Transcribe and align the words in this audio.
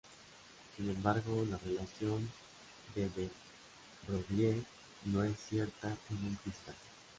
Sin 0.75 0.89
embargo, 0.89 1.45
la 1.47 1.59
relación 1.59 2.27
de 2.95 3.07
De 3.11 3.29
Broglie 4.07 4.63
no 5.05 5.23
es 5.23 5.37
cierta 5.47 5.89
en 6.09 6.17
un 6.25 6.35
cristal. 6.43 6.73